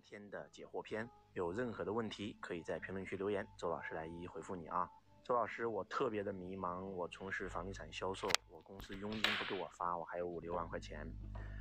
[0.00, 4.88] 今天的解惑篇，有任何的问题可以在评论区留言，周老师来一一回复你啊。
[5.22, 11.06] 周老师，我特别的迷茫，我从事房地产销售，我公司佣金不给我发，我还有五六万块钱，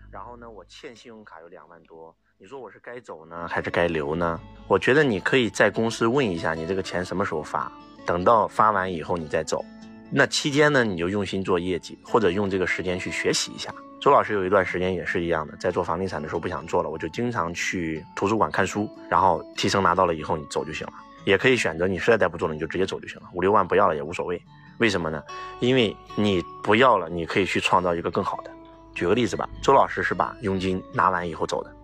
[0.09, 4.39] 然后呢，我欠信用卡有两万多，你说我是该走呢，还是该留呢？
[4.69, 7.69] 我觉得你可以在公司问一下，你这个钱什么时候发，
[8.05, 9.65] 等到发完以后你再走，
[10.09, 13.73] 那期间呢，你就用心做业绩，或者用这个时间去学习一下。
[13.99, 20.93] 周老师有一段时间也是一样的，在做房地产的时候不想做了，我就经常去图书馆看书，然后提成拿到了以后你走就行了。
[21.25, 24.41] 也可以选择你实在再不做了，你就直接走就行了，五六万不要了也无所谓。
[24.77, 25.21] 为什么呢？
[25.59, 28.51] 因为你不要了，你可以去创造一个更好的。
[28.95, 31.75] 举个例子吧，周老师是把佣金拿完以后走的，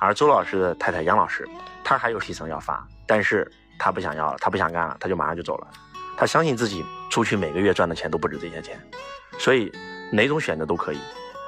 [0.00, 1.48] 而周老师的太太杨老师，
[1.84, 3.48] 她还有提成要发，但是
[3.78, 5.68] 她不想要了，她不想干了，她就马上就走了。
[6.16, 8.76] 她相信自己出去每个月赚的钱都不止这些钱，
[9.38, 9.70] 所以
[10.10, 10.98] 哪种选择都可以。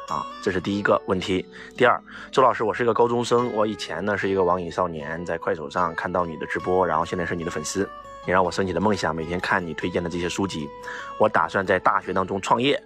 [0.09, 1.47] 啊，这是第一个问题。
[1.77, 7.89] 第二，周老师，我是一个高中生，我以前呢是一个网瘾少年，在快手上看到你的直播，然后现在是你的粉丝，
[8.27, 10.69] 你让我升起了梦想，每天看你推荐的这些书籍，
[11.19, 12.83] 我打算在大学当中创业。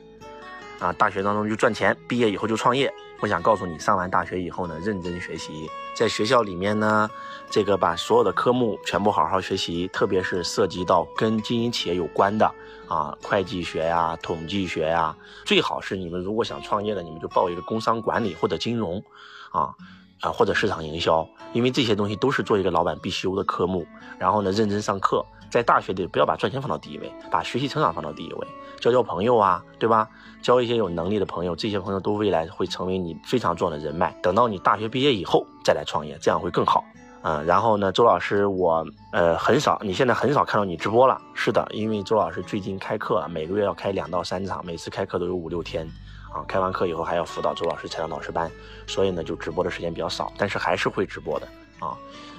[0.79, 2.93] 啊，大学当中就赚钱，毕业以后就创业。
[3.21, 7.11] 我想告诉你，上完大学以后呢，认真学习，在学校里面呢，
[7.49, 12.45] 这个把所有的科目全部好好学习，特别是涉及到跟经营企业有关的
[12.87, 19.03] 啊，会计学呀、统计学呀，最好是你们如果想创业的，你们就报一个工商管理或者金融，
[19.51, 19.75] 啊
[20.21, 23.87] 啊或者市场营销，因为这些东西都是做一个老板必修的科目。
[24.19, 25.25] 然后呢，认真上课。
[25.51, 28.47] 在大学里不要把赚钱放到第一位，把学习成长放到第一位，
[28.81, 30.09] 交交朋友啊，对吧？
[30.43, 34.17] 交一些有能力的朋友，这些朋友都未来会成为你非常重要的人脉。
[34.23, 36.85] 等到你大学毕业以后再来创业，这样会更好。
[37.23, 41.21] 嗯，然后呢，周老师，我呃很少，你现在很少看到你直播了。
[41.35, 45.85] 是的，因为周老师最近开课，每个月要开两到三场，每次开课都有五六天，
[46.33, 48.49] 啊，开完课以后还要辅导周老师财商导师班，
[48.87, 51.49] 所以呢就直播的时间比较少，但是还是会直播的
[51.79, 51.97] 啊。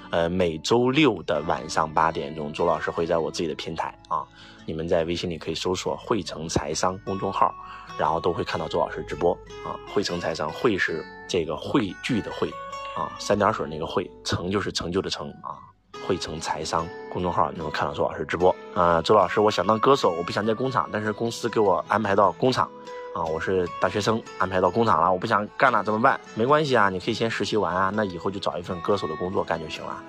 [0.09, 4.23] 呃，每周六的晚上八点钟，周老师会在我自己的平台啊，
[4.65, 7.53] 你们在微信里可以搜索“汇成财商”公众号，
[7.97, 9.33] 然后都会看到周老师直播
[9.65, 9.75] 啊。
[9.93, 12.49] 汇成财商，汇是这个汇聚的汇
[12.95, 15.59] 啊，三点水那个汇，成就是成就的成啊。
[16.07, 19.01] 汇成财商公众号能够看到周老师直播啊。
[19.01, 22.69] 周老师，我想当歌手，我不想在工厂，但是公司给我安排到工厂。
[23.17, 26.19] 啊，我是大学生，安排到工厂了，我不想干了，怎么办？
[26.35, 30.03] 没关系啊，你可以先实习完啊，那以后就找一份歌手的工作干就行了。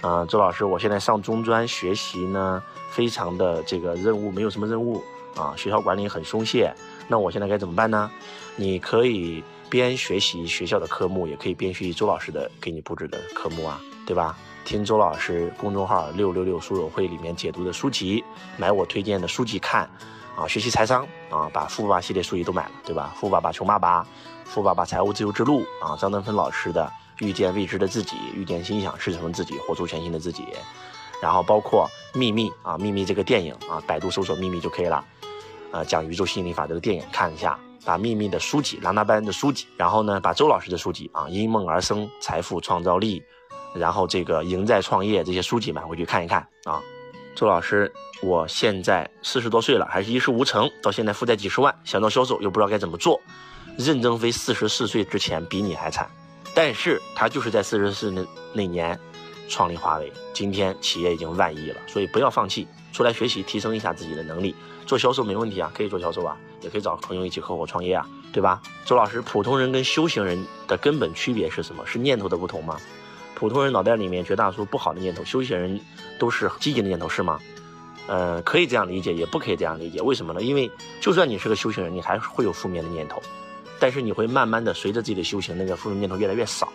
[0.00, 5.04] 啊，周老师，我现在上中专学习呢，非常的这个任务没有什么任务
[5.36, 6.74] 啊，学校管理很松懈，
[7.06, 8.10] 那我现在该怎么办呢？
[8.56, 14.34] 你可以边学习学校的科目，也可以边学习周老师的给你布置的科目啊，对吧？
[14.64, 18.24] 听周老师公众号六六六书友会里面解读的书籍，
[18.56, 19.86] 买我推荐的书籍看。
[20.36, 23.12] 啊，学习财商啊，把富爸爸系列书籍都买了，对吧？
[23.16, 24.06] 富爸爸穷爸爸，
[24.44, 30.46] 富爸爸财务自由之路啊，张德芬老师的遇见未知的自己，遇见心想事成的自己，活出全新的自己。
[31.20, 35.04] 然后包括秘密啊，秘密这个电影啊，百度搜索秘密就可以了。
[35.70, 43.22] 呃，讲宇宙吸引力法则的电影看一下，把秘密的书籍、拉纳班的书籍，然后呢，把周老师的书籍啊，因梦而生、财富创造力，
[43.74, 46.82] 然后这个赢在创业这些书籍买回去看一看啊。
[47.34, 47.90] 周老师，
[48.22, 53.20] 我现在四十多岁了，还是一事无成，到现在负债几十万，想做销售又不知道该怎么做。
[53.78, 56.08] 任正非四十四岁之前比你还惨，
[56.54, 58.22] 但是他就是在四十四那
[58.52, 58.98] 那年
[59.48, 61.80] 创立华为，今天企业已经万亿了。
[61.86, 64.54] 所以不要放弃，出来学习，提升一下自己的能力。
[64.84, 68.60] 做销售没问题啊，可以做销售啊，也可以找朋友一起合伙创业啊，对吧？
[68.84, 71.86] 周老师，普通人跟修行人的根本区别是什么？
[71.86, 72.76] 是念头的不同吗？
[73.34, 75.80] 普通人脑袋里面绝大多数不好的念头，修行人
[76.18, 77.40] 都是积极的念头，是吗？
[78.06, 80.00] 呃，可以这样理解，也不可以这样理解。
[80.00, 80.42] 为什么呢？
[80.42, 80.70] 因为
[81.00, 83.22] 就算你是个修行人，你还会有负面的念头，
[83.78, 86.72] 但是你会慢慢的随着自己的修行，那个负面念头越来越少，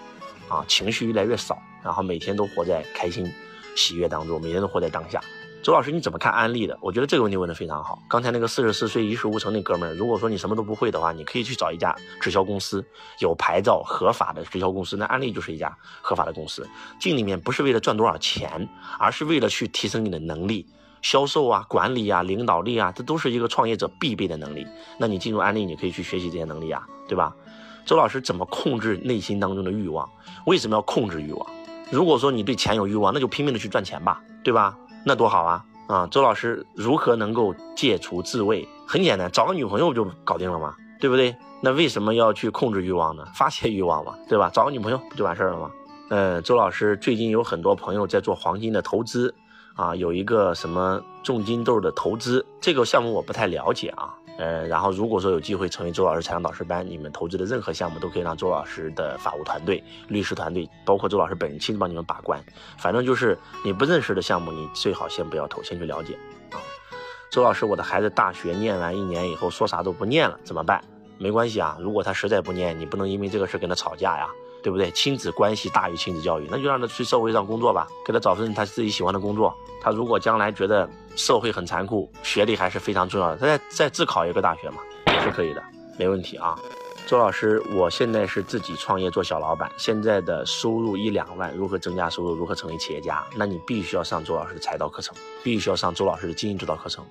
[0.48, 3.30] 啊，情绪越来越少，然后每天都活在开心、
[3.76, 5.22] 喜悦当中，每天都活在当下。
[5.68, 6.78] 周老师，你怎么看安利的？
[6.80, 8.02] 我觉得这个问题问得非常好。
[8.08, 12.82] 刚才那个四十四岁一事无成那哥们儿，如果说你什么都不会的话，你可以去找一家直销公司，
[13.20, 14.96] 有牌照合法的直销公司。
[14.96, 16.66] 那安利就是一家合法的公司。
[17.02, 18.66] 进里面不是为了赚多少钱，
[18.98, 20.66] 而是为了去提升你的能力，
[21.02, 24.66] 销售啊、管理啊、领导力啊，这都是一个创业者必备的能力。
[24.98, 27.36] 那你进入安利，你可以去学习这些能力啊，对吧？
[27.86, 30.10] 周老师怎么控制内心当中的欲望？
[30.46, 31.50] 为什么要控制欲望？
[31.92, 34.74] 如果说你对钱有欲望，那就拼命的去赚钱吧，对吧？
[35.08, 35.66] 那多好啊！
[35.88, 38.68] 啊，周老师如何能够戒除自慰？
[38.86, 40.76] 很简单，找个女朋友就搞定了嘛？
[41.00, 41.34] 对不对？
[41.62, 43.24] 那为什么要去控制欲望呢？
[43.34, 44.52] 发泄欲望嘛，对吧？
[44.54, 45.72] 找个女朋友不就完事儿了吗？
[46.10, 49.34] 嗯，周老师最近有很多朋友在做黄金的投资，
[49.78, 54.14] 啊，有一个什么重金豆的投资，这个项目我不太了解啊。
[54.38, 62.40] 呃，然后如果说有机会成为周老师财商导师班，你们投资的任何项目都可以让周老师的法务团队、律师团队，包括周老师本人亲自帮你们把关。
[62.78, 66.14] 反正就是你不认识的项目，你最好先不要投，先去了解
[66.52, 66.62] 啊。
[67.32, 70.84] 周老师，我的孩子大学念完一年以后说啥都不念了，怎么办？
[71.18, 74.30] 没关系啊，如果他实在不念，你不能因为这个事跟他吵架呀。
[74.64, 74.92] 对不对？
[74.92, 79.56] 亲子关系大于亲子教育，那就让他去社会上工作吧，给他找份他自己喜欢的工作。
[79.82, 84.78] 他如果将来觉得社会很残酷，学历还是非常重要的，他再再自考一个大学嘛，
[85.14, 85.64] 也是可以的，
[85.98, 86.58] 没问题啊。
[87.06, 92.36] 周老师，我现在是自己创业做小老板，现在的收入一两万，如何增加收入？
[92.36, 93.24] 如何成为企业家？
[93.36, 97.06] 那你必须要上周老师的财道课程，必须要上周老师的经营指导课程，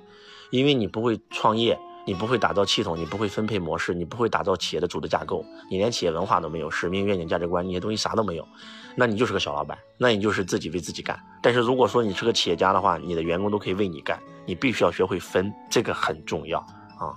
[0.51, 1.79] 因为你不会创业。
[2.07, 8.47] 你不会打造系统，你不会分配模式，你不会打造企业的组织架构，你连企业文化都没有，使命、愿景、价值观那些东西啥都没有，
[8.95, 11.21] 那你就是个小老板，那你就是自己为自己干。
[11.43, 17.11] 但是如果说你是个企业家的话，你的员工都可以为你干，你必须要学会分，这个很重要啊。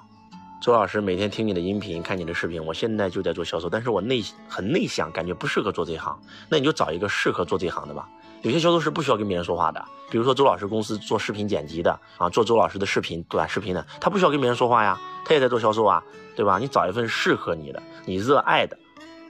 [0.59, 6.19] 周老师每天听你的音频，看你的视频，我现在就在做销售，但是我内很内向，感觉不适合做这行，
[6.50, 8.09] 那你就找一个适合做这行的吧。
[8.41, 16.01] 有些销售是不需要跟别人说话的，比如说周老师公司做视频剪辑的啊，做周老师的视频短视频的，他不需要跟别人说话呀，他也在做销售啊，
[16.38, 16.57] 对吧？
[16.57, 18.77] 你找一份适合你的、你热爱的。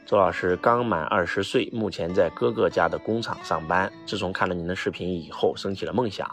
[0.05, 3.91] 周老师刚满二十岁，目前在哥哥家的工厂上班。
[4.05, 6.27] 自从看了您的视频以后，升起了梦想，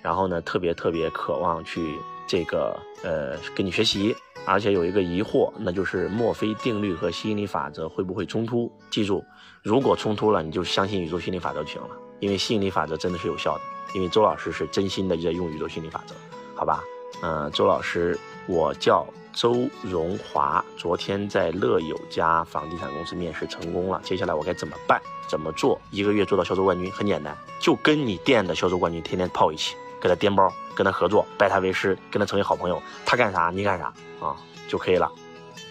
[0.00, 4.14] 然后呢，特别特别渴望去这个呃跟你学习，
[4.44, 8.72] 而且有一个疑惑，那就是墨菲定律和吸引力法则会不会冲突？
[8.90, 9.24] 记住，
[9.62, 11.88] 如果冲突了，你就相信宇宙心理法则就行了。
[12.22, 13.62] 因为吸引力法则真的是有效的，
[13.94, 16.14] 因为周老师是真心的在用宇宙吸引力法则，
[16.54, 16.84] 好吧？
[17.20, 18.16] 嗯，周老师，
[18.46, 25.02] 我叫周荣华，昨天在乐友家房地产公司面试成功了，接下来我该怎么办？
[25.28, 25.80] 怎么做？
[25.90, 34.36] 一个月做到销售冠军很简单，就跟你店的销售冠军天天泡一起，给他颠包，跟他合作，拜他为师，跟他成为好朋友，他干啥你干啥啊
[34.68, 35.10] 就可以了。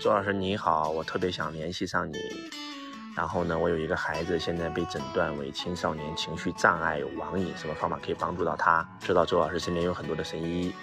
[0.01, 2.17] 周老师你好，我特别想联系上你。
[3.15, 8.87] 然后呢，我有一个孩子，现在被诊断为青少年情绪障碍，网瘾，什么方法可以帮助到他？
[9.01, 10.73] 知道周老师身边有很多的神医，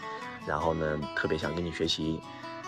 [0.46, 2.20] 然后呢，特别想跟你学习。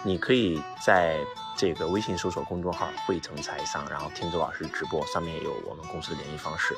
[0.03, 1.19] 你可以在
[1.59, 6.75] 这个微信搜索公众号“汇成财商”，然后听周老师直播，上面有我们公司的联系方式。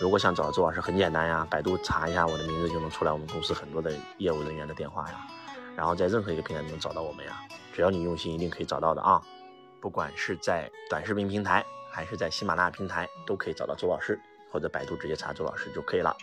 [0.00, 5.26] 如果想找周老师，很简单呀，百度查一下我的名字就能出来我们公司很多的业务人员的电话呀。
[5.76, 7.42] 然后在任何一个平台都能找到我们呀，
[7.74, 9.20] 只要你用心，一定可以找到的啊。
[9.78, 11.62] 不管是在短视频平台。
[11.96, 14.20] 还是在喜马拉雅平台都可以找到周老师，
[14.52, 16.14] 或者百度直接查周老师就可以了。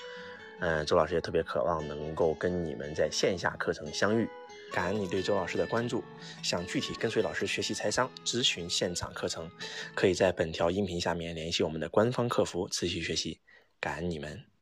[0.60, 4.30] 嗯，周老师也特别渴望能够跟你们在线下课程相遇，
[4.72, 6.04] 感恩你对周老师的关注。
[6.44, 9.50] 想具体跟随老师学习财商、咨询现场课程，
[9.96, 13.40] 可以在本条音频下面联系我们的官方客服，持续学习。
[13.80, 14.53] 感恩你们。